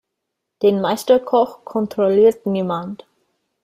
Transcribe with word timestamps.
Den 0.63 0.81
Meisterkoch 0.81 1.63
kontrolliert 1.63 2.47
niemand. 2.47 3.05